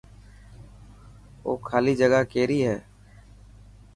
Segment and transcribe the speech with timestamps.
[1.45, 2.77] او خالي جگا ڪيري هي.